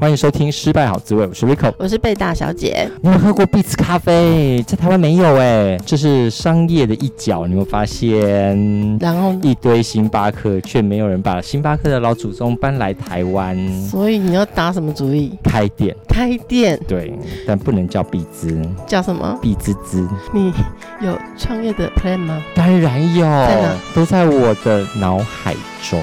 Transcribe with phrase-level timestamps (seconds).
[0.00, 2.88] 欢迎收听《失败好滋味》，我是 Rico，我是贝大小姐。
[3.02, 4.62] 你有喝过必滋咖啡？
[4.62, 8.96] 在台湾没有哎，这是商业的一角，你有发现？
[9.00, 13.58] 然后一堆星巴克，却没有人把星巴克的老祖宗搬来台湾。
[13.88, 15.36] 所以你要打什么主意？
[15.42, 15.96] 开店。
[16.08, 16.78] 开店。
[16.86, 17.12] 对，
[17.44, 18.56] 但不能叫必滋，
[18.86, 19.36] 叫什么？
[19.42, 20.08] 必滋滋。
[20.32, 20.52] 你
[21.00, 22.40] 有创业的 plan 吗？
[22.54, 23.76] 当然有，在哪？
[23.92, 25.56] 都在我的脑海
[25.90, 26.00] 中。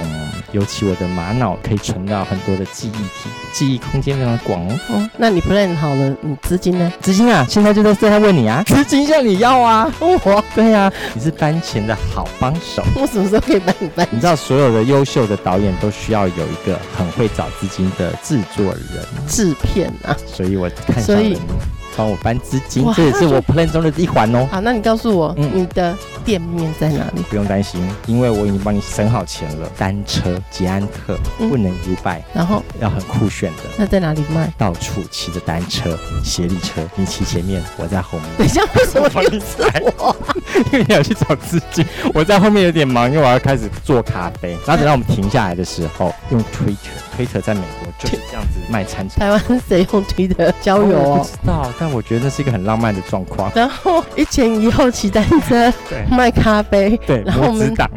[0.51, 4.79] 尤其我的玛瑙可以存到很多的记忆体，记忆空间非常广哦。
[4.89, 6.91] 哦，那你 plan 好了，你资金呢？
[7.01, 9.91] 资金啊，现在就在在问你啊，资金向你要啊。
[9.99, 12.83] 哦，对呀、啊，你是搬钱的好帮手。
[12.95, 14.07] 我什么时候可以帮你搬？
[14.11, 20.15] 你知道所有的优秀的导演都需要有一个很会找资金的制作人、制片啊。
[20.25, 21.39] 所以我看上了你。
[21.95, 24.47] 帮我搬资金，这也是我 plan 中的一环哦。
[24.51, 27.21] 好，那你告诉我，嗯，你的店面在哪里？
[27.29, 29.69] 不用担心，因为我已经帮你省好钱了。
[29.77, 33.63] 单车捷安特不能 U-bike，然后要很酷炫的。
[33.77, 34.51] 那在哪里卖？
[34.57, 38.27] 到处骑着单车，斜力车，你骑前面，我在后面。
[38.37, 40.15] 等一下，为什么帮你踩我？
[40.71, 44.51] 因为你要去找资金，我在后面有点忙，因为我要开始做咖啡。
[44.65, 49.19] 然后等到我们停下来的时候，用 Twitter，Twitter 在美国就是这样子卖餐车。
[49.19, 51.17] 台湾谁用 Twitter 交友哦？
[51.17, 53.51] 不知道，但我觉得那是一个很浪漫的状况。
[53.53, 57.87] 然后一前一后骑单车， 对，卖咖啡，对，然后我们挡。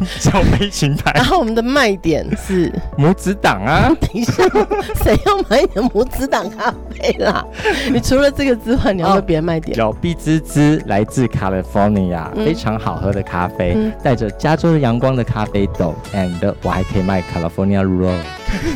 [0.18, 3.94] 小飞行牌，然后我们的卖点是拇指党啊！
[4.00, 4.42] 等一下，
[5.02, 7.44] 谁要买你的拇指党咖啡啦？
[7.92, 9.78] 你除了这个之外，你要有别的卖点？
[9.78, 18.18] 有必滋滋，来自 California，非常好喝的咖啡，带着加州的阳光的咖啡豆，and 我还可以卖 California roll。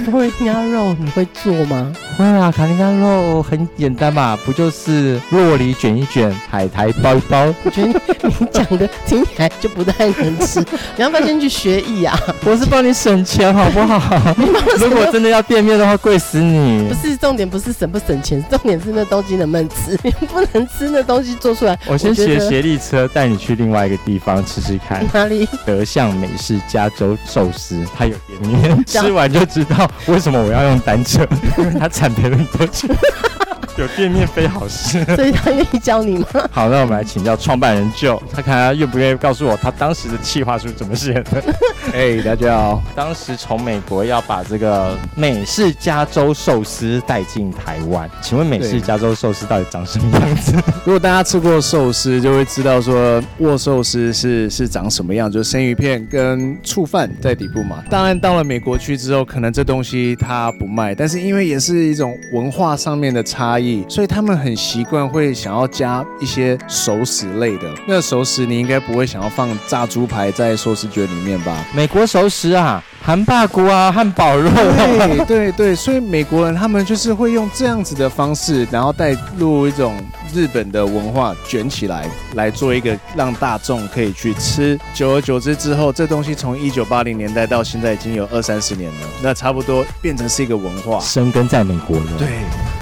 [0.06, 1.92] California roll 你会做吗？
[2.18, 7.54] 会啊，California roll 很简单嘛，不就是酪梨卷一卷，海苔包一包？
[7.62, 10.58] 我觉得你讲的听起来就不太能吃。
[10.98, 12.18] 你要不要先去学艺啊？
[12.44, 14.34] 我是帮你省钱，好不好？
[14.80, 16.88] 如果真的要店面的话，贵死你。
[16.88, 19.96] 不是重点，不是省不省钱，重点是那东西能不能吃。
[20.02, 21.78] 你不能吃那东西做出来。
[21.86, 25.06] 我先学协力车，带你去另外一个地方吃吃看。
[25.12, 25.46] 哪里？
[25.64, 31.24] 德相美式加州寿司，它有店面，吃完就知道为什么我要用单车，
[31.58, 32.88] 因为它产别人多钱。
[33.78, 36.26] 有店面非好事， 所以他愿意教你吗？
[36.50, 41.44] 好，那我们来请教创办人 Joe，他看他愿不愿意告诉我他当时的企划书怎么写的。
[41.94, 50.52] 哎、大家好，当时从美国要把这个美式加州寿司带进台湾，请问美式加州寿司到底长什么样子？
[50.84, 57.84] 如果大家吃过寿司，就会知道说握寿司是是长什么样，就是生鱼片跟醋饭在底部嘛。
[57.88, 63.67] 当然到了美国去之后，可能这东西它不卖，但是因为也是一种文化上面的差异。
[63.88, 67.72] 所以他们很习惯会想要加一些熟食类的。
[67.86, 71.64] 那熟食你应该不会想要放炸猪排在寿司卷里面吧？
[71.74, 74.50] 美国熟食啊，韩霸菇啊，汉堡肉。
[74.50, 79.96] 对对对，所以美国人他们就是会用这样子的方式，然后带入一种
[80.30, 84.78] 日本的文化卷起来，来做一个让大众可以去吃。
[84.92, 92.12] 久而久之之后，这东西从一九八零年代到现在已经有二三十年了，那差不多变成是一个文化，生根在美国了。
[92.18, 92.28] 对。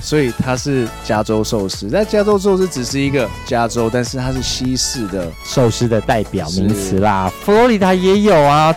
[0.03, 7.33] 所以它是加州寿司，但加州寿司只是一个加州，但是它是西式的寿司的代表名词啦。
[7.45, 8.75] 佛罗里达也有啊，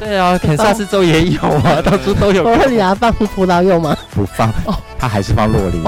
[0.00, 2.42] 对啊，肯萨斯州也有啊， 到处都有。
[2.44, 3.96] 我问你啊放葡萄柚吗？
[4.14, 4.48] 不放。
[4.66, 5.82] 哦他还是放洛梨，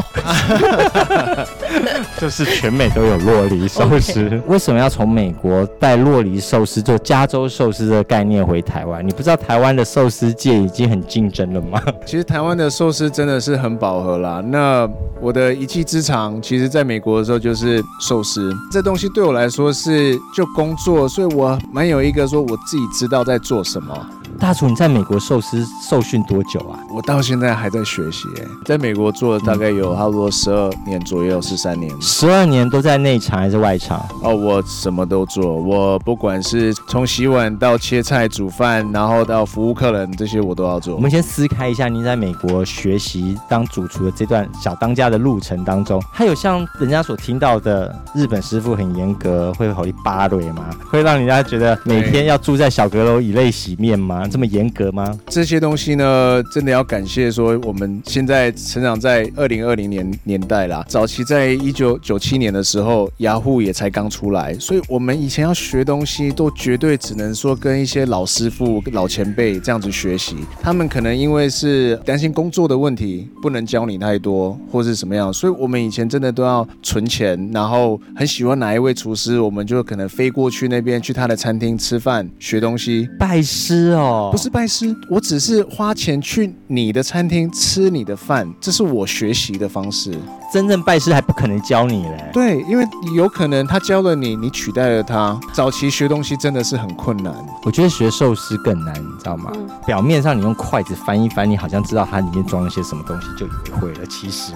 [2.18, 4.22] 就是全美都有洛梨寿司。
[4.22, 4.40] Okay.
[4.46, 9.06] 为什么要从美国带洛梨寿司做加州寿司的概念回台湾？
[9.06, 11.78] 你不知道台湾的寿司界已经很竞争了吗？
[12.06, 14.42] 其实台湾的寿司真的是很饱和啦。
[14.46, 14.88] 那
[15.20, 18.50] 我的一技之长，其实在美国的时候就是寿司。
[18.70, 23.94] 这东西对我来说是就工作，所以我蛮有一个说我自己知道在做什么。
[24.38, 26.79] 大厨，你在美国寿司受训多久啊？
[26.93, 28.26] 我到现在还在学习，
[28.64, 31.90] 在美国做了大概有差不多十二年左右，十三年。
[32.00, 34.05] 十二年都在内场还是外场？
[34.23, 40.96] 哦，我什么都做，我不管是从洗碗到切菜、煮饭，然后到服务客人，这些我都要做。
[40.96, 50.64] 我们先撕开一下您在美国学习当主厨的这段小当家的路程当中，还有像人家所听到的日本师傅很严格，会好一巴雷吗？
[50.90, 54.21] 会让人家觉得每天要住在小阁楼以泪洗面吗？
[54.30, 55.19] 这么严格吗？
[55.26, 60.84] 这些东西呢，真的要感谢说我们现在成长在二零二零年年代啦。
[60.88, 70.36] 早期在一九九七年的时候，雅虎也才刚出来，所以我们以前要学东西都绝对只能说跟一些老师傅、老前辈这样子学习。
[70.60, 90.12] 他们可能因为是担心工作的问题，不能教你太多，或是什么样，所以我们以前真的都要存钱，然后很喜欢哪一位厨师，我们就可能飞过去那边去他的餐厅吃饭学东西，拜师哦，不是拜师，我只是花钱去你的餐厅吃你的饭，这是我学习的方式。
[90.53, 92.87] 真正拜师还不可能教你嘞，对，因为
[93.17, 95.38] 有可能他教了你，你取代了他。
[95.50, 99.50] 早期学东西真的是很困难，我觉得学寿司更难，你知道吗？
[99.55, 104.06] 嗯、表面上你用筷子翻一翻，你好像知道它里面装了些什么东西，就以为会了。
[104.11, 104.53] 其实，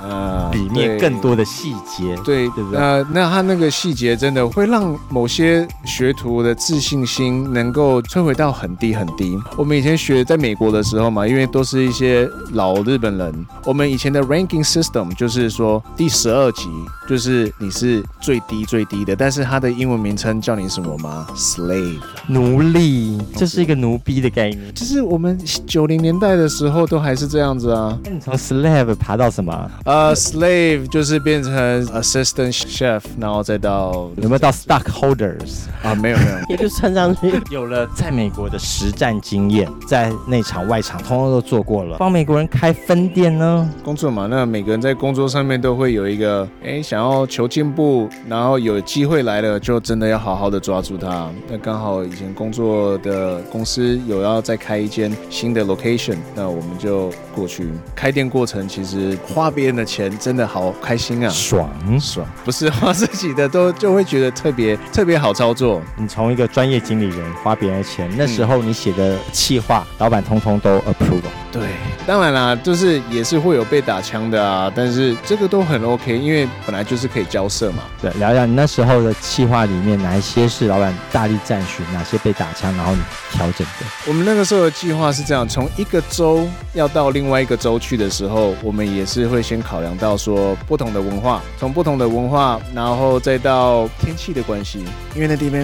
[0.00, 2.78] 呃，里面更多的细节，对对不对？
[2.80, 9.38] 呃，那他那个细节真的会让某些学徒的自信心能够摧毁到很低很低。
[9.58, 15.50] 我们以前学在美国的时候嘛，因为都是一些老日本人，我们以前的 ranking system 就是。
[15.50, 16.68] 说第十二级
[17.08, 21.98] 就是你是最低最低的，但是它的英文名称叫你什么吗？Slave，
[22.28, 24.72] 奴隶，这是一个奴婢的概念。
[24.72, 25.36] 就是我们
[25.66, 27.98] 九零年代的时候都还是这样子啊。
[28.04, 29.70] 那你从 Slave 爬到什么？
[29.84, 31.52] 呃、uh,，Slave 就是变成
[31.88, 35.96] Assistant Chef，然后再到有没有到 Stockholders 啊？
[35.96, 37.32] 没有没有， 也就穿上去。
[37.50, 38.56] 有了在美国的
[38.90, 43.70] 实战经验，在内场外场通通都做过了，帮美国人开分店呢？
[43.82, 45.30] 工作嘛，那每个人在工作。
[45.30, 51.30] 上面都会有一个，哎，想要求进步，然后有机会来了，就真的要好好的抓住它。
[51.48, 57.70] 那刚好以前工作的公司有要再开一间新的 location，那我们就过去。
[57.94, 61.70] 开店过程其实花别人的钱真的好开心啊，爽
[62.00, 65.80] 爽，不是花自己的都就会觉得特别特别好操作。
[65.96, 71.20] 你从一个专业经理人花别人的钱，那时候你写的企划，老板通通都 approve。
[71.52, 71.62] 对，
[72.06, 75.16] 当然啦，就是也是会有被打枪的啊，但是。
[75.26, 77.82] 这个都很 OK，因为本来就是可以交涉嘛。
[78.00, 83.00] 对，聊聊你那时候的企划里面，哪一些是老板大力赞许，哪些被打枪，然后你
[83.30, 83.86] 调整的。
[84.06, 94.84] 我们那个时候的计划是这样：从一个州要到另外一个州去的时候，我们也是会先考量到说不同的文化，从不同的文化，然后再到天气的关系，
[95.14, 95.60] 因为那地方。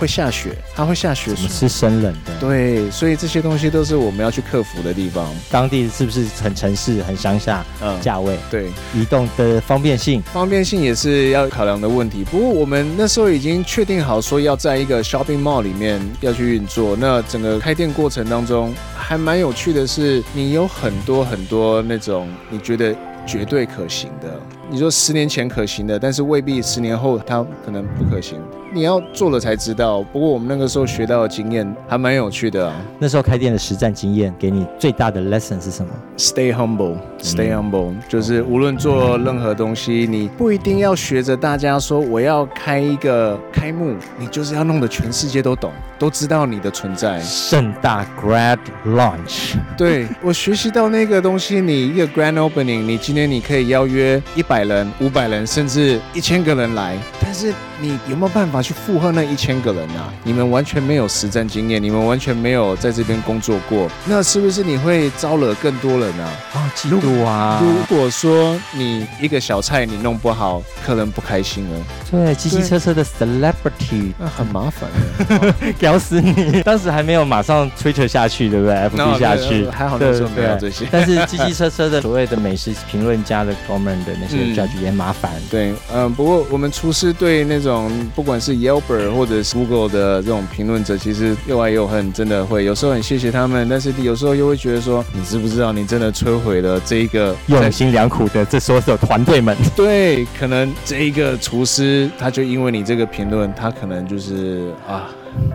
[0.00, 2.32] 会下雪，它会下雪，是生冷的。
[2.40, 5.28] 对，所以这些东西都是我们要去克服的地方。
[5.50, 7.62] 当地是不是很城市、很乡下？
[7.82, 12.24] 嗯，价位对，移动的方便性，方便性也是要考量的问题。
[12.24, 16.96] 不过我们那时候已经确定好，说要在一个 shopping mall 里面要去运作。
[16.98, 28.38] 那整个开店过程当中，还蛮有趣的是，你有很多很多那种你觉得绝对可行的，你说十年前可行的，但是未必十年后它可能不可行。
[28.72, 30.00] 你要做了才知道。
[30.00, 32.72] 不过我们那个时候学到的经验还蛮有趣的啊。
[33.00, 47.18] 那时候开店的实战经验，给你最大的 lesson 是什么？Stay humble，Stay humble，嗯，就是无论做任何东西，你不一定要学着大家说我要开一个开幕，你就是要弄得全世界都懂，都知道你的存在。
[47.18, 58.60] 盛大 Grand Launch，对，我学习到那个东西，你一个 Grand Opening，你今天你可以邀约一百人、五百人，甚至一千个人来，但是你有没有办法？
[58.60, 60.12] 去附和那一千个人啊！
[60.22, 66.30] 你们完全没有实战经验，你们完全没有在这边工作过，那是不是你会招惹更多人啊？
[66.52, 67.62] 啊，嫉妒啊！
[67.62, 71.80] 如果说你一个小菜你弄不好，客人不开心了。
[72.10, 74.90] 对，机机车车的 celebrity，那很麻烦，
[75.78, 76.60] 屌死你！
[76.62, 78.74] 当时还没有马上 Twitter 下去，对不对？
[78.90, 80.86] FB 下去，还好那时候没有这些。
[80.92, 85.32] 但是机机车车的所谓的美食评论家的 comment 的那些 judge 也麻烦。
[85.50, 99.56] 对，嗯，不过我们厨师对那种不管是 Yelp 或者是 Google 的这种评论者，其实又爱又恨，真的会有时候很谢谢他们，但是有时候又会觉得说，你知不知道你真的摧毁了这一个用心良苦的这所有团队们？
[99.76, 105.08] 对，可能这一个厨师他就因为你这个评论，他可能就是啊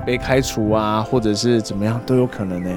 [0.06, 2.70] 被开除啊，或者是怎么样都有可能呢。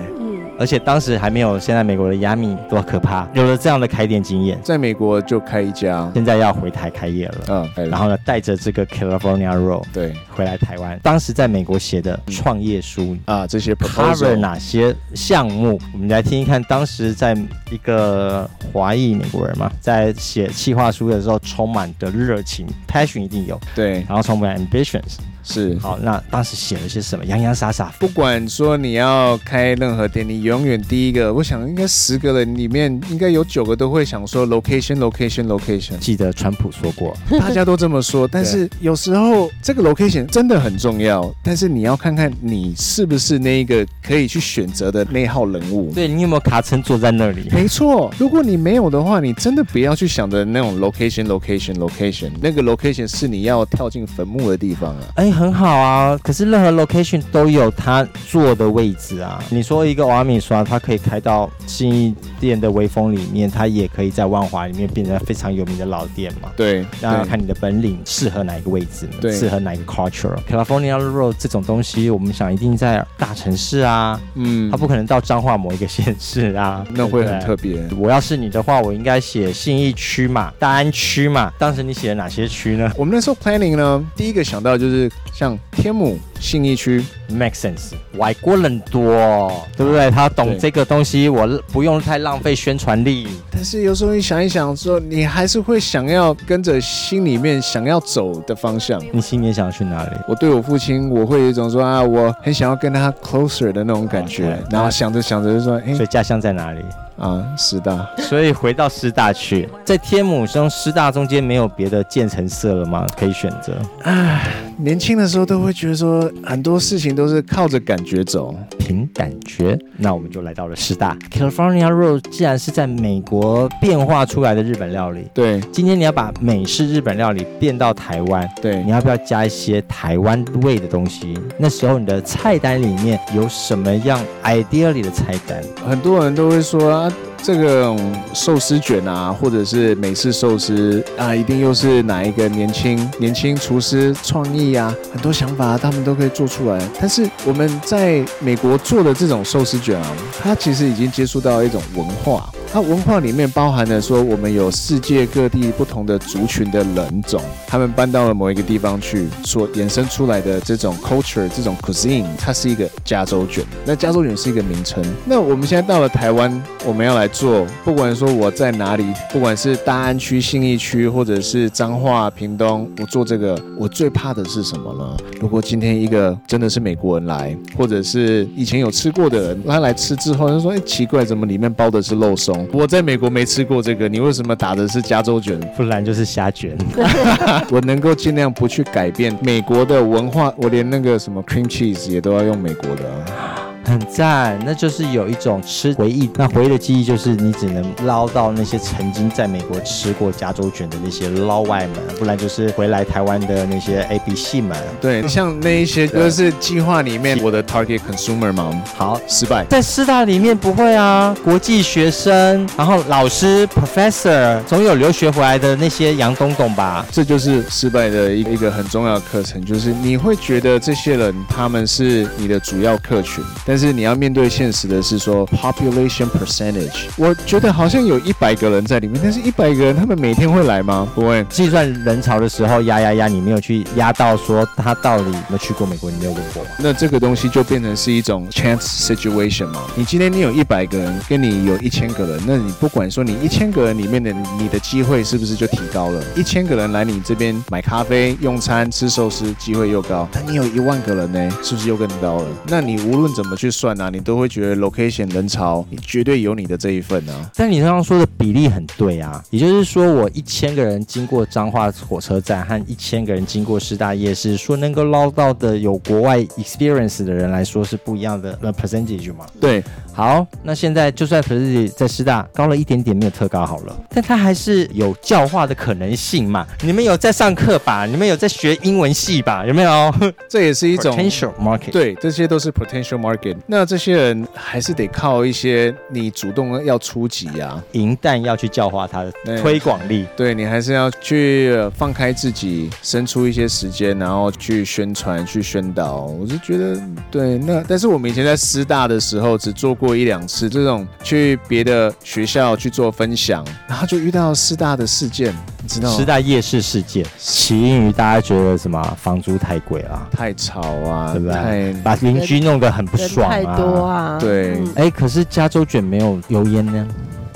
[0.58, 7.68] 而且当时还没有现在美国的 Yummy 多可怕，有了这样的开店经验，在美国就开一家，现在要回台开业了。
[7.76, 10.98] 嗯，然后呢，带着这个 California Roll 对回来台湾。
[11.02, 15.80] 当时在美国写的创业书啊，这些 cover 哪些项目？
[15.92, 17.36] 我们来听一看，当时在
[17.70, 23.58] 一个华裔美国人嘛，在写企划书的时候充满的热情，passion 一定有。
[23.76, 25.18] 对，然后充满 ambitions。
[25.48, 25.76] 是。
[25.78, 27.24] 好，那当时写了些什么？
[27.24, 35.98] 洋洋洒洒，不管说你要开任何店，你永远第一个，我想应该十个人里面应该有九个都会想说 location，location，location。
[35.98, 38.28] 记得川普说过，大家都这么说。
[38.28, 45.90] 但是有时候这个 location 真的很重要，但是你要看看你是不是那一个可以去选择的那号人物。
[45.94, 47.48] 对，你有没有卡称坐在那里？
[47.52, 55.02] 没错，如果你没有的话，你真的不要去想着那种 location，location，location，那个 location 是你要跳进坟墓的地方啊。
[55.16, 59.40] 哎，很好啊，可是任何 location 都有他坐的位置啊。
[59.50, 66.50] 你说一个瓦米刷，它可以开到信义店的微风里面，它也可以在万华里面变成非常有名的老店嘛。
[66.56, 70.36] 对，那要看你的本领适合哪一个位置，对，适合哪一个 culture。
[70.50, 77.80] California Road 这种东西，我们想一定在大城市啊，嗯，它不可能到彰化某一个县市啊， 那会很特别。
[77.96, 81.52] 我要是你的话，我应该写信义区嘛，大安区嘛。
[81.58, 82.90] 当时你写了哪些区呢？
[82.96, 86.18] 我们那时候 planning 呢，第一个想到就是像天母。
[86.40, 90.08] 信义区 make sense，外国人多，对不对？
[90.08, 93.26] 他懂这个东西，我不用太浪费宣传力。
[93.50, 99.02] 但是有时候你想一想，说你还是会想要跟着心里面想要走的方向。
[99.12, 100.10] 你心里想要去哪里？
[100.28, 104.54] 我对我父亲，我会有一种说啊，我很想要跟他 closer 的那种感觉。
[104.54, 106.80] Okay, 然后想着想着就说，哎，所以家乡在哪里？
[107.18, 108.08] 啊，师大。
[108.18, 113.06] 所以回到师大去，在天母跟师大中间没有别的建成色了吗？
[113.18, 113.72] 可以选择。
[114.02, 116.30] 唉，年轻的时候都会觉得说。
[116.44, 119.78] 很多事情都是靠着感觉走，凭感觉。
[119.96, 121.16] 那我们就来到了师大。
[121.30, 125.60] California Roll 既然是在美国变化出来的日本料理，对。
[125.72, 131.38] 今天你要把美式日本料理变到台湾，对，你要不要加一些台湾味的东西？
[131.58, 135.62] 那时候你的菜单里面有什么样 idea 里的菜单？
[135.86, 137.07] 很多人都会说啊。
[137.42, 137.96] 这个
[138.34, 146.80] 寿司卷啊，或者是美式寿司啊，一定又是哪一个年轻年轻厨师创意啊，很多想法他们都可以做出来。
[147.00, 152.48] 但是我们在美国做的这种寿司卷啊，它其实已经接触到一种文化。
[152.70, 163.64] 它文化里面包含了说，我们有世界各地不同的族群的人种，他们搬到了某一个地方去，所衍生出来的这种 culture，这种 cuisine，它是一个加州卷。
[163.86, 165.02] 那加州卷是一个名称。
[165.24, 175.16] 那我们现在到了台湾，我们要来做，不管说我在哪里，不管是大安区、信义区，或者是彰化、屏东，我做这个，我最怕的是什么呢？
[175.40, 185.58] 如果今天一个真的是美国人来，或者是以前有吃过的人，他来吃之后，他说：“哎，奇怪，怎么里面包的是肉松？”我在美国没吃过这个，你为什么打的是加州卷？
[185.76, 186.76] 不然就是虾卷。
[187.70, 193.57] 我能够尽量不去改变美国的文化，我连那个什么 cream cheese 也都要用美国的。
[193.88, 196.30] 很赞，那就是有一种吃回忆。
[196.34, 204.76] 那回忆的记忆就是你只能捞到那些曾经在美国吃过加州卷的那些捞外们，不然就是回来台湾的那些 A B C 们。
[205.00, 208.70] 对，像那一些就是计划里面我的 target consumer 嘛。
[208.94, 209.64] 好，失败。
[209.70, 217.06] 在师大里面不会啊，国际学生，然后老师 professor 总有留学回来的那些洋东东吧。
[217.10, 231.06] 这就是失败的一一个很重要的课程，就是你会觉得这些人他们是你的主要客群，但但是你要面对现实的是说，population percentage，我觉得好像有一百个人在里面，但是一百个人他们每天会来吗？
[231.14, 231.44] 不会。
[231.44, 236.64] 计算人潮的时候压压压，你没有去压到说他到底有没有去过美国，你没有问过。
[236.80, 239.82] 那这个东西就变成是一种 chance situation 嘛。
[239.94, 246.20] 你今天你有一百个人，跟你有一千个人，那你不管说你一千个人里面的你的机会是不是就提高了？
[246.34, 250.28] 一千个人来你这边买咖啡、用餐、吃寿司，机会又高。
[250.32, 252.48] 但你有一万个人呢，是不是又更高了？
[252.66, 253.67] 那你无论怎么去。
[253.70, 257.50] 算啊，你都会觉得 location 人潮，你绝对有你的这一份啊。
[257.54, 269.46] 但你刚刚说的比例很对啊，也就是说，我一千个人经过彰化火车站和一千个人经过师大夜市，说能够捞到的有国外 experience 的人来说是不一样的那 percentage 嘛？
[269.60, 269.82] 对。
[270.18, 276.66] 好，那现在就算 percentage 在师大高了一点点，没有特高好了，但他还是有教化的可能性嘛？
[276.82, 278.04] 你们有在上课吧？
[278.04, 279.64] 你们有在学英文系吧？
[279.64, 280.12] 有没有？
[280.50, 281.92] 这也是一种 potential market。
[281.92, 283.56] 对，这些都是 potential market。
[283.68, 289.32] 那这些人还是得靠一些你主动要出击啊，银弹要去教化他的
[289.62, 290.26] 推广力。
[290.36, 296.22] 对，你还是要去放开自己，伸出一些时间，然后去宣传、去宣导。
[296.22, 305.54] 我是觉得，对，那但是我们以前在师大的时候，只做过一两次这种去别的学校去做分享，然后就遇到师大的事件。
[305.82, 311.54] 你知道师大夜市事件起因于大家觉得什么房租太贵啊，太吵啊，对不对？
[311.54, 314.38] 太把邻居弄得很不爽啊，太多啊。
[314.38, 317.08] 对，哎、嗯，可是加州卷没有油烟呢。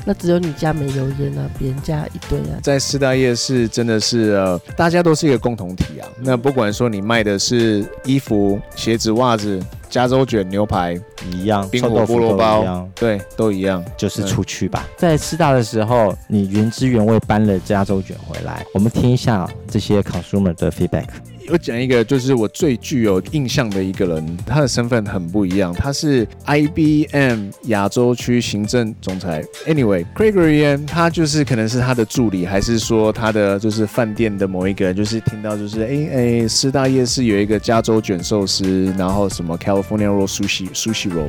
[0.05, 2.59] 那只有你家没油烟啊，别人家一堆啊。
[2.63, 6.09] 在四大夜市真的是呃，大家都是一个共同体啊。
[6.21, 9.61] 那不管说你卖的是衣服、鞋子、袜子。
[9.93, 10.99] 加州卷、牛排
[11.31, 14.89] 一样，冰火菠萝包，对，都一样，就是出去吧。
[14.97, 21.05] 在师大的时候，你原汁原味搬了加州卷回来，我们听一下这些 consumer 的 feedback。
[21.51, 29.43] 我讲一个，就是我最具有印象的一个人，他的身份很不一样，他是 IBM 亚洲区行政总裁。
[29.67, 36.09] Anyway，Gregory，他就是可能是他的助理，还是说他的就是饭店的某一个人，就是听到就是哎
[36.43, 41.29] 哎，师大夜市有一个加州卷寿司，然后什么 California Roll Sushi Sushi Roll，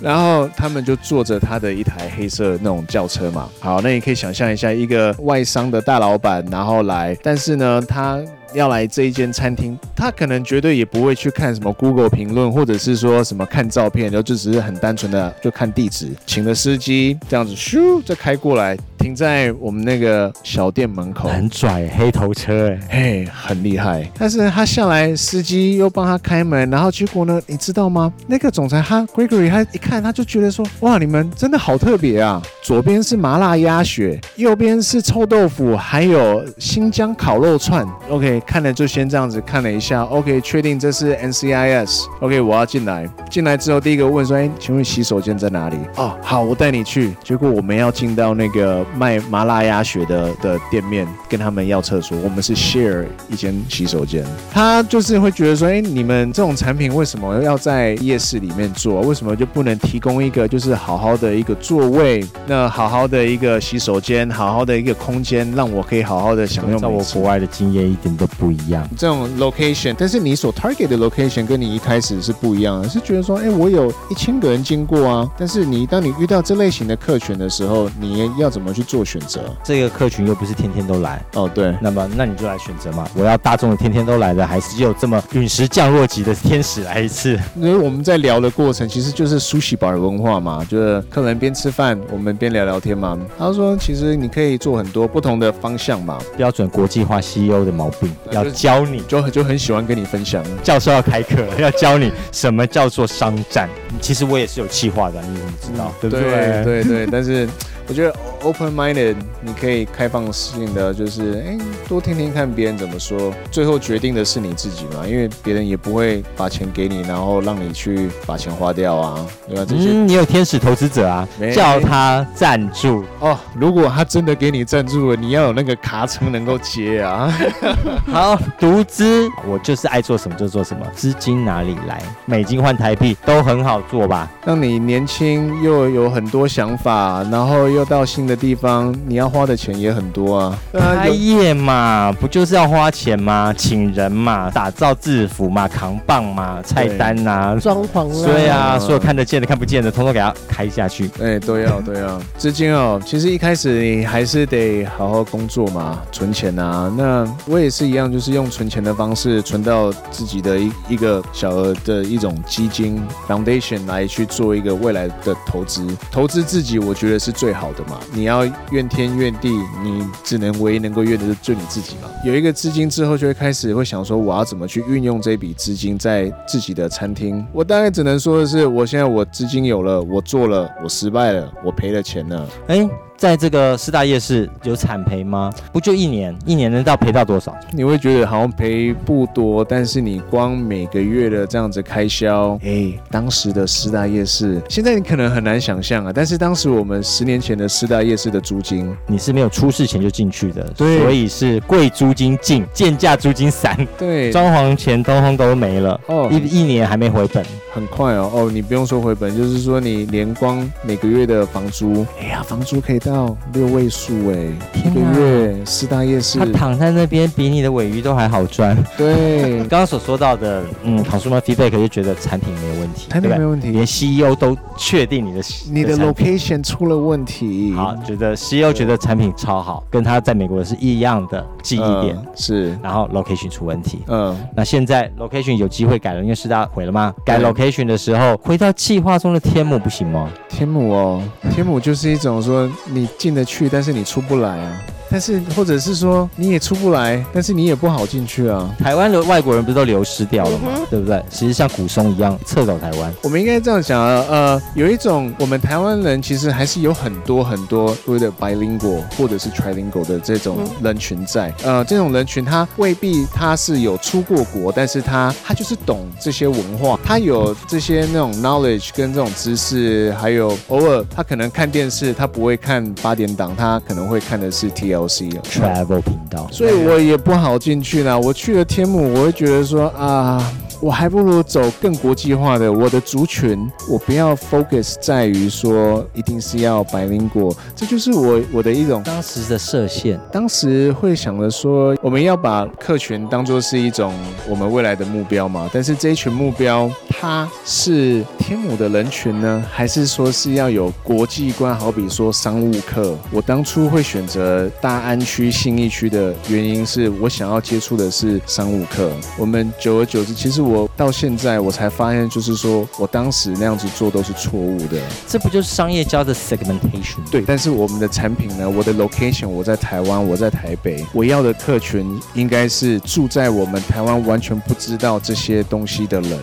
[0.00, 3.48] 然后他们就坐着他的一台黑色那种轿车嘛。
[3.58, 8.22] 好，那你可以想象一下，一个外商的大老板，然后来，但是呢，他。
[8.54, 24.06] 要来这一间餐厅，他可能绝对也不会去看什么 Google 评论，或者是说什么看照片，然后就只是很单纯的就看地址，请了司机这样子咻再开过来，停在我们那个小店门口，很拽，黑头车哎，嘿，很厉害。
[24.18, 28.12] 但是他下来，司机又帮他开门，然后结果呢，你知道吗？
[28.26, 32.42] 那个总裁他 Gregory 他一看他就觉得说，哇，你们真的好特别啊！
[32.62, 38.38] 左边是麻辣鸭血，右边是臭豆腐，还有新疆烤肉串，OK。
[38.46, 43.08] 看了就先这样子看了一下，OK，确定这是 NCIS，OK，我要进来。
[43.30, 47.14] 进来之后，第一个问说：“哎，请问洗手间在哪里？”哦，好，我带你去。
[47.24, 52.18] 结果我们要进到那个卖麻辣鸭血的的店面，跟他们要厕所。
[52.18, 54.24] 我们是 share 一间洗手间。
[54.50, 59.02] 他就是会觉得说：“哎，你们这种产品为什么要在夜市里面做？
[59.02, 68.26] 为什么就不能提供一个就是好好的一个座位，那好好的一个洗手间，好好的一个空间，让我可以好好的享用？”在我国外的经验一点都。
[68.38, 79.40] 不一样，这种 location，但是你所 target 的 location 跟你一开始是不一样的，是觉得说，哎，我有一千个人经过啊，但是你当你遇到这类型的客群的时候，你要怎么去做选择？
[79.64, 87.38] 这个客群又不是天天都来哦，对，那么那你就来选择嘛，我要大众的天天都来的，还是只有这么陨石降落级的天使来一次？
[87.56, 93.18] 因为我们在聊的过程其实就是 sushi bar 文化嘛，就是客人边吃饭，我们边聊聊天嘛。
[93.38, 98.10] 他说，其实你可以做很多不同的方向嘛，标准国际化 CEO 的毛病。
[98.30, 100.44] 要教你，就就很喜欢跟你分享。
[100.62, 103.68] 教授要开课了， 要教你什么叫做商战。
[104.00, 105.92] 其实我也是有计划的，你怎么知道？
[106.00, 106.30] 对不对？
[106.30, 107.48] 对对对，但是。
[107.90, 119.64] 我觉得 open minded，你可以开放性的，就是哎，多听听看别人怎么说，最后决定的是你自己嘛，因为别人也不会把钱给你，然后让你去把钱花掉啊，对吧？
[119.68, 123.36] 这些、嗯、你有天使投资者啊，叫他赞助哦。
[123.56, 127.36] 如果他真的给你赞助了，你要有那个卡层能够接啊。
[128.06, 132.00] 好，独资，我就是爱做什么就做什么，资金哪里来？
[132.24, 134.30] 美金换台币都很好做吧？
[134.46, 137.79] 让你年轻又有很多想法，然后又。
[137.84, 140.58] 到新的地方，你要花的钱也很多啊。
[140.72, 143.54] 开业嘛，不就是要花钱吗？
[143.56, 151.10] 请人嘛，打造制服嘛，扛棒嘛，菜单呐、啊，装潢啊，对啊，所有看得见的、看不见的，通通给他开下去。
[151.20, 152.20] 哎，都要 都要。
[152.36, 156.92] 资金哦，其实一开始你还是得好好工作嘛，存钱啊。
[156.96, 165.86] 那我也是一样，就是用存钱的方式存到自己的一一个小额的一种基金 foundation 来去做一个未来的投资。
[166.10, 167.69] 投资自己，我觉得是最好。
[167.70, 169.48] 好的嘛，你要怨天怨地，
[169.80, 172.10] 你只能唯一能够怨的就是你自己嘛。
[172.24, 177.46] 有一个资金之后，就会开始会想说，我要怎么去运用这笔资金在自己的餐厅。
[177.52, 182.48] 我大概只能说的是，我现在我资金有了，我做了，我失败了，我赔了钱了。
[182.66, 182.88] 哎。
[183.20, 185.52] 在这个四大夜市有产赔吗？
[185.74, 187.54] 不就一年，一年能到赔到多少？
[187.70, 196.10] 你会觉得好像赔不多，但是你光每个月的这样子开销，哎，当时的四大夜市，现在你可能很难想象啊。
[196.14, 213.09] 但是当时我们十年前的四大夜市的租金，你是没有出事前就进去的，对，所以是贵租金进，贱价租金散，对，装潢钱通通都没了，哦，一一年还没回本，很快哦，哦，你不用说回本，就是说你连光每个月的房租，哎呀，房租可以到。
[213.10, 214.36] 到六位数哎，
[214.84, 218.76] 一个月四大夜市，他躺在那边比你的尾鱼都还好赚。
[218.96, 225.42] 对， 刚刚所说到的，嗯，consumer feedback 就觉得产品没有问题，产品没有问题，连 CEO 都确定你的
[225.72, 227.72] 你的 location 出了问题。
[227.72, 234.02] 好，觉得 CEO 觉得产品超好，跟他在美国是一样的记忆点是，然后 location 出问题。
[234.06, 237.12] 嗯，那现在 location 有机会改了，因为四大毁了吗？
[237.24, 240.30] 改 location 的时候，回到计划中的天母不行吗？
[240.48, 242.99] 天母哦，天母就是一种说你。
[243.00, 244.82] 你进得去，但是你出不来啊。
[245.10, 248.74] 但是或者是说你也出不来，但是你也不好进去啊。
[248.78, 250.68] 台湾的外国人不是都流失掉了吗？
[250.76, 251.22] 嗯、对不对？
[251.30, 253.12] 其实像古松一样撤走台湾。
[253.22, 261.52] 我们应该这样想啊，呃，有一种我们台湾人其实还是有很多很多所谓的 bilingual 或者是 trilingual 的这种人群在。
[261.62, 274.70] 呃，这种人群他未必他是有出过国，但是他他就是懂这些文化，他有这些那种 knowledge 跟这种知识，还有偶尔他可能看电视，他不会看八点档，他可能会看的是
[275.08, 278.18] TLC travel 频道，所以我也不好进去啦。
[278.18, 280.52] 我去了天母，我会觉得说啊。
[280.82, 290.18] 我还不如走更国际化的，我的族群，我不要 focus 在于说一定是要白领国，这就是我我的一种当时的设限。
[290.32, 294.14] 当时会想着说，我们要把客群当做是一种
[294.48, 295.68] 我们未来的目标嘛？
[295.70, 301.76] 但是这一群目标，它是天母的人群呢，还是说是要有国际观？
[301.76, 309.10] 好比说商务客，我当初会选择大安区、信义区的原因是我想要接触的是商务客。
[309.38, 310.69] 我们久而久之，其实我。
[310.70, 314.96] 我到现在我才发现，就是说我当时那样子做都是错误的。
[315.26, 317.18] 这不就是商业教的 segmentation？
[317.30, 318.70] 对，但是我们的产品呢？
[318.70, 326.38] 我的 location 我在台湾，我在台北，我要的客群应该是住在我们台湾完全不知道这些东西的人。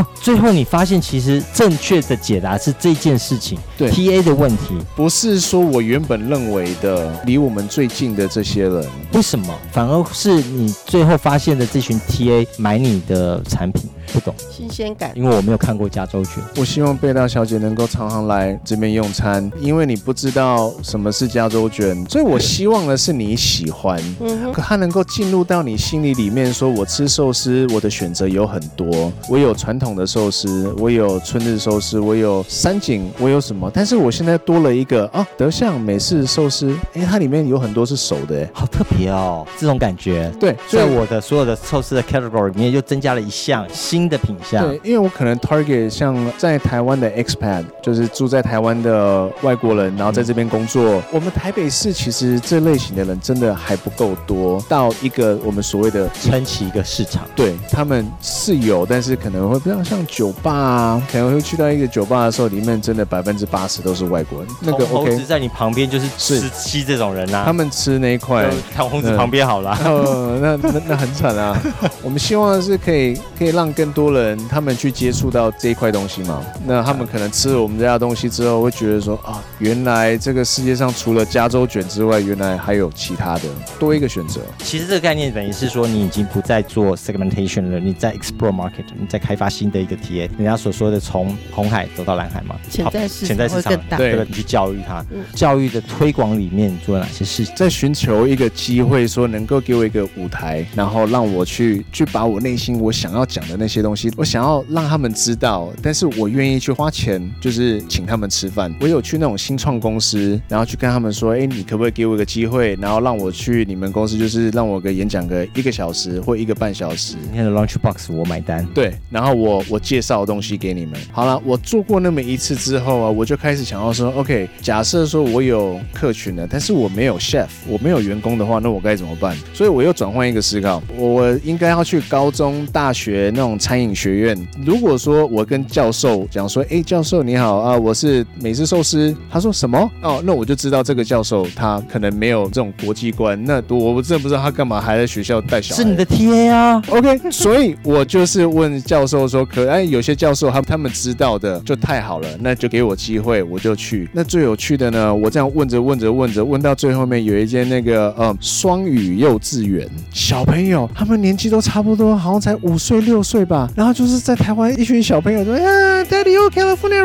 [0.00, 3.90] 哦，最后你发现其实正确的解答是这件事情，对。
[3.90, 9.54] TA 的问题，不是说我原本认为的离我们最近的这些人，为什么？
[9.72, 13.90] 反而是你最后发现的这群 TA 买你的产品？
[14.12, 16.42] 不懂新鲜感，因为我没有看过加州卷。
[16.56, 33.70] 我希望贝大小姐能够常常来这边用餐，因为你不知道什么是加州卷，所以我希望的是你喜欢，嗯，可它能够进入到你心里里面，说我吃寿司，我的选择有很多，我有传统的寿司，我有春日寿司，我有山景，我有什么？
[33.72, 40.32] 但是我现在多了一个啊，德相美式寿司，哎，它里面有很多是熟的，哎，好特别哦，这种感觉。
[40.40, 43.99] 对，所以我的所有的寿司的 category 里面又增加了一项新。
[44.00, 50.94] 新的品相，对，因为我可能 target 像在台湾的 expat，就是住在台湾的外国人，然后在这边工作。
[50.94, 57.24] 嗯、我们台北市其实这类型的人真的还不够多，到一个我们所谓的撑起一个市场。
[57.36, 64.48] 对，他们是有，但是可能会比较像酒吧啊，可能会去到一个酒吧的时候，里面真的百分之八十都是外国人。
[64.60, 69.76] 那个 OK，在你旁边就是吃鸡这种人呐、啊，他们吃那一块，看猴子旁边好了。
[69.84, 71.54] 哦，那那那很惨啊。
[72.02, 76.44] 我们希望是可以可以让更多人他们去接触到这一块东西嘛？
[76.66, 83.42] 那他们可能吃了我们家的东西之后，会觉得说啊，原来这个世界上除了加州卷之外，原来还有其他的，
[83.78, 84.40] 多一个选择。
[84.58, 90.28] 其实这个概念等于是说，你已经不再做 segmentation 了，你在 explore market，你在开发新的一个 TA。
[90.36, 97.54] 人家所说的从红海走到蓝海嘛，潜在市场潜在市场对，对，你去教育他，嗯、教育的推广里面做了哪些事情？
[97.56, 104.12] 在寻求一个机会，说能够给我一个舞台，然后让我去去把我内心我想要讲的那些东西。
[104.16, 108.74] 我想要让他们知道，但是我愿意去花钱，就是请他们吃饭。
[108.80, 117.16] 我有去那种新创公司，然后去跟他们说，哎，你可不可以给我一个机会，然后让我去你们公司，就是让我个演讲个一个小时或一个半小时。
[117.22, 118.66] 今天的 Lunch Box 我买单。
[118.74, 120.98] 对，然后我我介绍东西给你们。
[121.12, 129.36] 好了，我做过那么一次之后啊，我就开始想要说，OK，假设说我有客群了，但是我没有 chef，我没有员工的话，那我该怎么办？
[129.54, 134.10] 所以我又转换一个思考，我应该要去高中、大学那种餐饮学。
[134.10, 139.78] 院，如果说我跟教授讲说，哎，教授你好啊，我是美式寿司，他说什么？
[140.02, 145.82] 哦，那我就知道这个教授他可能没有这种国际观，那我我真的不知道他干嘛还在学校带小孩。
[145.82, 154.10] 是你的 TA 啊，OK，所以我就是问教授说，可哎，有些教授他他们知道的就太好了，那就给我机会，我就去。
[154.12, 163.90] 那最有趣的呢，我这样问着问着问着，问到最后面有一间那个呃双语幼稚园，小朋友他们年纪都差不多，好像才五岁六岁吧，然后。
[163.92, 165.68] 就是在台湾，一群小朋友说：“呀
[166.04, 167.04] ，Daddy，You California，I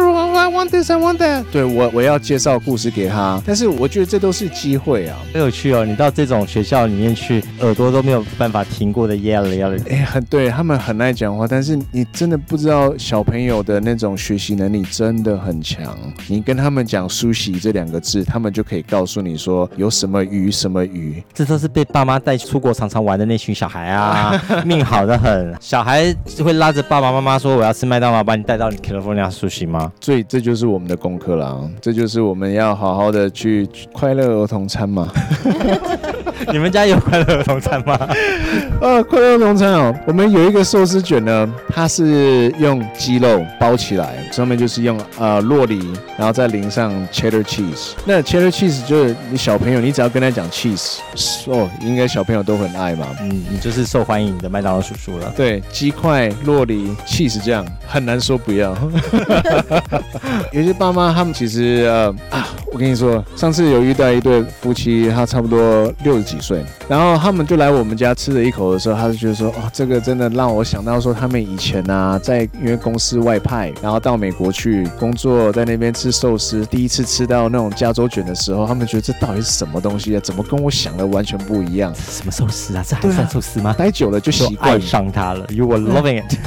[0.66, 3.42] want this，I want that。”对我，我要介绍故事给他。
[3.46, 5.86] 但是我觉得这都是机会啊，很有趣哦。
[5.86, 9.80] 你到这种学校里面去，耳朵都没有办法停过的 yell yell。
[9.90, 15.96] 哎，很对，他们很爱讲话，但是你真的不知道小朋友的那种学习能力真的很强。
[16.28, 21.24] 你跟他们讲 sushi 这两个字，他们就可以告诉你说有什么鱼什么鱼。
[21.34, 25.54] 这都是被爸妈带出国常常玩的那群小孩啊， 命好的很。
[25.60, 26.86] 小孩会拉着。
[26.88, 35.08] 爸爸妈妈说：“我要吃麦当劳，把你带到你 California Sushi 吗？”所以这就是我们的功课了，这就是我们要好好的去快乐儿童餐嘛。
[36.52, 37.98] 你们家有快乐儿童餐吗？
[38.80, 47.94] 呃，快乐儿童餐哦，我们有一个寿司卷呢，它是用鸡肉包起来，上面就是用呃洛梨，然后再淋上 cheddar cheese。
[48.06, 50.98] 那 cheddar cheese 就是你小朋友，你只要跟他讲 cheese，
[51.48, 53.08] 哦，应该小朋友都很爱嘛。
[53.22, 55.34] 嗯，你就是受欢迎的麦当劳叔叔了。
[55.36, 58.76] 对，鸡块、洛梨、cheese 这样很难说不要。
[60.52, 80.20] 有些爸妈他们其实呃啊，我跟你说，上次有遇到一对夫妻，他差不多六十几岁，然后他们就来我们家吃了一口的时候，他就觉得说，哦，这个真的让我想到说，他们以前啊，在因为公司外派，然后到美国去工作，在那边吃寿司，第一次吃到那种加州卷的时候，他们觉得这到底是什么东西啊？
[80.24, 81.94] 怎么跟我想的完全不一样？
[81.96, 82.86] 什么寿司啊？
[82.88, 83.74] 这还算寿司吗？
[83.78, 85.46] 待久了就习惯爱上它了。
[85.50, 86.38] You were loving it，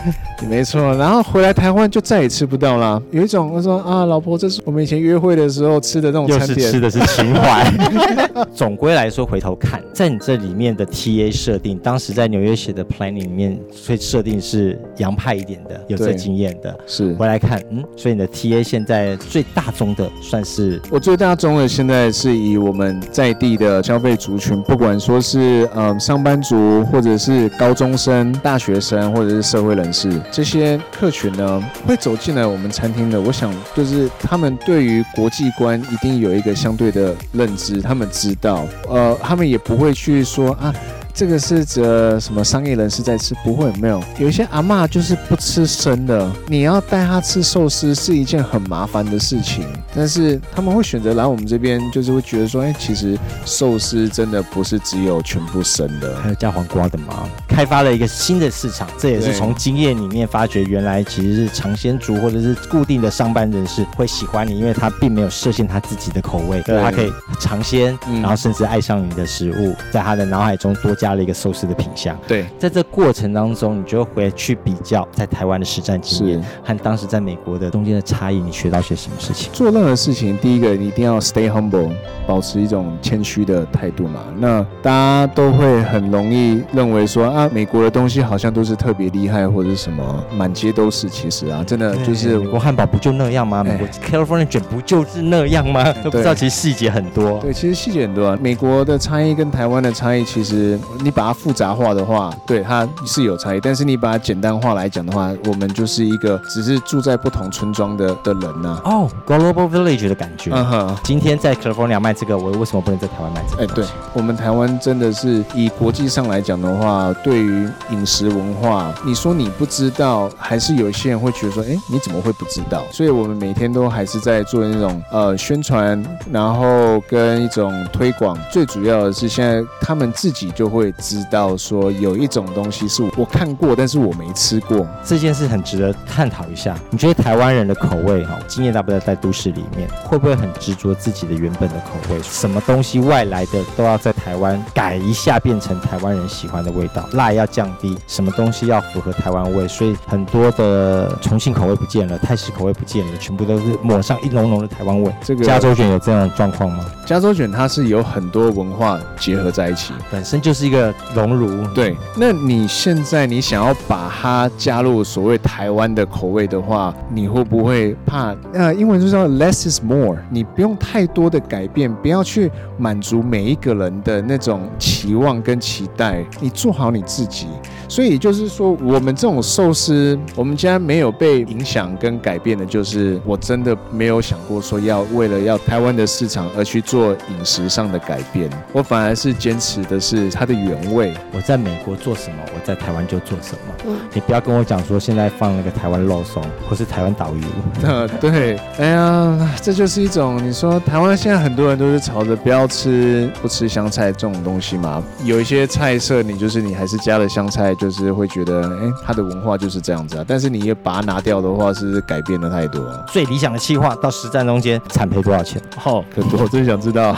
[0.48, 0.94] 没错。
[0.94, 3.02] 然后回来台湾就再也吃不到了。
[3.10, 7.68] 有一种我说啊，老婆，这是我们以前约会的时候吃的那种餐点，又是吃的是情怀。
[8.54, 16.78] 总归来说，回头看，在你这里面的 TA 设定，当时在纽约写的 planning 里面，所以设定是洋派一点的，有这经验的。
[16.86, 33.18] 是回来看，嗯，所以你的 TA 现在最大宗的算是我最大宗的，现在是以我们在地的消费族群，不管说是嗯上班族，或者是高中生、大学生，或者是社会人士，这些客群呢，会走进来我们餐厅的。
[33.18, 40.74] 我想就是他们对于国际观一定有一个相对的认知，他们知道，呃，他们也不会去说啊。
[41.18, 41.82] 这个是指
[42.20, 43.34] 什么商业人士在吃？
[43.42, 44.00] 不会，没有。
[44.20, 49.66] 有一些阿妈就是不吃生的，你要带她吃寿司是一件很麻烦的事情。
[49.92, 57.28] 但是他们会选择来我们这边，就是会觉得说，哎，其实寿司真的不是只有全部生的，还有加黄瓜的吗？
[57.48, 71.07] 开发了一个新的市场，这也是从经验里面发觉，原来其实是尝鲜族或者是固定的上班人士会喜欢你，因为他并没有设限他自己的口味，对，他可以尝鲜，然后甚至爱上你的食物，在他的脑海中多加。
[71.08, 79.50] 加了一个寿司的品相，对，在这过程当中，你就会回去比较在台湾的实战经验和当时在美国的中间的差异，你学到些什么事情？
[79.54, 81.88] 做任何事情，第一个你一定要 stay humble，
[82.26, 84.20] 保持一种谦虚的态度嘛。
[84.36, 91.08] 那大家都会很容易认为说啊，美国的东西好像都是特别厉害或者是什么，满街都是。
[91.08, 93.64] 其实啊，真的就是美国汉堡不就那样吗？
[93.64, 95.90] 美国 California 卷不就是那样吗？
[96.04, 97.38] 都不知道其实细节很多。
[97.38, 98.38] 对，其实细节很多啊。
[98.42, 100.78] 美国的差异跟台湾的差异，其实。
[101.00, 103.60] 你把它复杂化的话，对，它是有差异。
[103.60, 108.82] 但是你把它简单化来讲的话，我们就是一个只是住在不同村庄的的人呐、啊。
[108.84, 110.50] 哦、oh，Global Village 的感觉。
[110.52, 110.96] 嗯哼。
[111.04, 113.62] 今天在 California 卖这个，我为什么不能在台湾卖这个？
[113.62, 122.82] 哎，对，我们台湾真的是以国际上来讲的话，对于饮食文化，你说你不知道，还是有一些人会觉得说，哎，你怎么会不知道？
[122.90, 128.36] 所以我们每天都还是在做那种呃宣传，然后跟一种推广。
[128.50, 130.77] 最主要的是现在他们自己就会。
[130.92, 134.86] 知道说有一种东西是我看过，但是我没吃过。
[135.04, 136.76] 这件事很值得探讨一下。
[136.90, 138.98] 你觉得台湾人的口味哈，经验大不大？
[138.98, 142.20] 在都市里面会不会很执着自己的原本的口味？
[142.22, 147.08] 什么东西外来的都要在台湾改一下，变成台湾人喜欢的味道？
[147.12, 149.66] 辣要降低，什么东西要符合台湾味？
[149.68, 155.10] 所以很多的重庆口味不见了，泰式口味不见了，全部都是抹上一浓浓的台湾味。
[155.22, 156.84] 这个加州卷有这样的状况吗？
[157.06, 160.94] 加州卷它是有很多文化结合在一起，本身就是一个。
[161.14, 168.34] 熔炉对，那你现在你想要把它加入所谓台湾的口味的话，你会不会怕？
[168.52, 177.46] 呃，英文就叫 less is more，你不用太多的改变，不要去满足每一个人的那种期望跟期待，你做好你自己。
[177.88, 190.78] 所以就是说，我们这种寿司，我们家没有被影响跟改变的，就是我真的没有想过说要为了要台湾的市场而去做饮食上的改变，我反而是坚持的是它的原。
[190.88, 193.74] 味，我在美国做什么，我在台湾就做什么。
[193.86, 197.42] 嗯，你不要跟我讲说现在放那个台湾肉松或是台湾导游。
[197.82, 205.02] 呃， 对，哎呀，这就是一种你说台湾现在很多人都是吵着不要吃不吃香菜这种东西嘛。
[205.24, 210.24] 有一些菜色你就是你还是加了香菜，就是会觉得哎，他的文化就是这样子啊。
[210.26, 212.82] 但是你也把它拿掉的话，是不是改变了太多？
[213.08, 215.62] 最理想的企划到实战中间产赔多少钱？
[215.76, 217.16] 好，可多，我真想知道。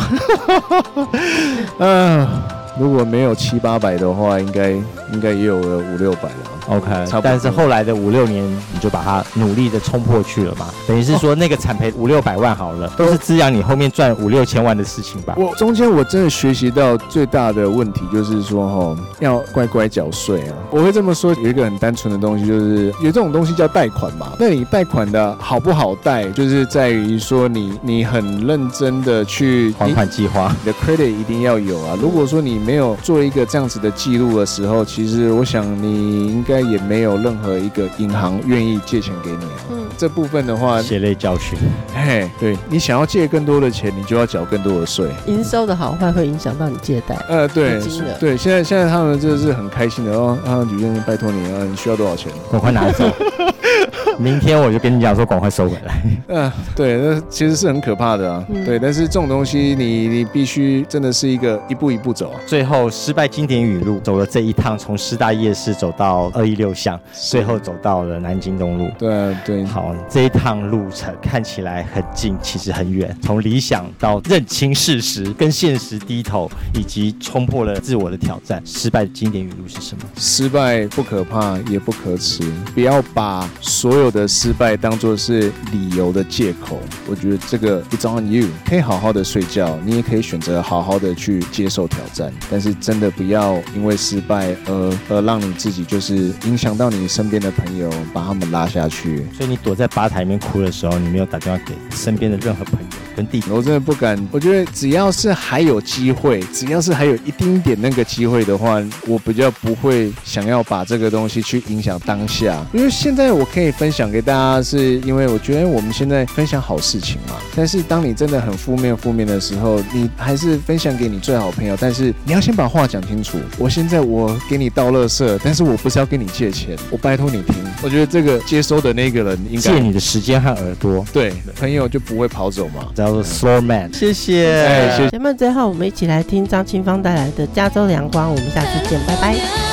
[1.79, 2.29] 嗯。
[2.81, 4.71] 如果没有七八百的话，应该
[5.12, 6.35] 应该也有了五六百了。
[6.69, 6.88] OK，
[7.23, 10.69] 但是后来的五六年，你就把它努力的冲破去了嘛？
[10.87, 15.35] 等于是说那个产赔五六百万好了，都是滋养你后面赚五六千万的事情吧？
[15.37, 20.57] 我中间我真的学习到最大的问题就是说，哈，要乖乖缴税啊。
[20.71, 24.33] 我会这么说，有一个很单纯的东西，就是有这种东西叫贷款嘛。
[24.38, 31.99] 那你贷款的好不好贷，就是在于说你你很认真的去还款计划，你的 credit 一定要有啊。
[32.01, 36.61] 如果说你没有做一个这样子的记录的时候，其实我想你应该。
[36.71, 39.59] 也没有任何一个银行愿意借钱给你啊。
[39.73, 41.59] 嗯，这部分的话，血泪教训。
[41.93, 45.09] 嘿，对，你想要借更多的钱，你就要缴更多的税。
[45.27, 47.17] 营收的好坏会影响到你借贷。
[47.29, 47.81] 呃，对，
[48.21, 50.39] 对，现在现在他们这是很开心的哦。
[50.45, 52.31] 啊，吕先生，拜托你啊，你需要多少钱？
[52.53, 53.05] 赶快拿走。
[54.18, 56.03] 明天我就跟你讲说，赶快收回来。
[56.29, 58.44] 嗯、呃，对，那其实是很可怕的啊。
[58.51, 62.35] 嗯、对，但是这种东西你，你你必须真的是一个一步一步走。
[62.46, 68.90] 最后失败经典语录，走了这一趟，从师大夜市走到二一六巷，最后走到了南京东路。
[68.99, 69.64] 对对。
[69.64, 73.14] 好，这一趟路程看起来很近，其实很远。
[73.23, 78.61] 从理想到认清事实，跟现实低头，以及冲破了自我的挑战。
[78.64, 80.03] 失败的经典语录是什么？
[80.16, 82.42] 失败不可怕，也不可耻。
[82.75, 99.27] 不要把所有的失败当做是理由的借口，我觉得这个 it's on you，可以好好的睡觉，你也可以选择好好的去接受挑战，但是真的不要因为失败而而让你自己就是影响到你身边的朋友，把他们拉下去。
[99.37, 102.87] 所以你躲在吧台里面哭的时候，你没有打电话给身边的任何朋友
[103.17, 103.51] 跟弟弟？
[103.51, 104.17] 我真的不敢。
[104.31, 117.35] 我觉得只要是还有机会，只要是还有一丁点那个机会的话，我比较不会想要把这个东西去影响当下，因为现在我可以分享给大家，是因为我觉得我们现在分享好事情嘛。
[117.57, 121.76] 但是当你真的很负面负面的时候，你还是分享给你最好朋友。
[121.81, 123.37] 但是你要先把话讲清楚。
[123.59, 127.57] 我现在我给你倒垃圾，但是我不是要跟你借钱，我拜托你听。
[127.83, 132.87] 我觉得这个接收的那个人应该借你的时间和耳朵，对，朋友就不会跑走嘛。
[132.94, 134.53] 叫做 Slow Man，谢谢。
[134.62, 135.11] 哎，谢谢。
[135.11, 139.70] 节目最后我们一起来听张清芳带来的《加州阳光》，我们下次见，拜拜。